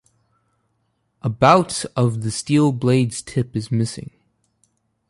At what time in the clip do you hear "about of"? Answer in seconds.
1.21-2.23